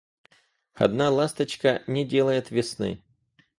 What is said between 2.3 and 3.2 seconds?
весны.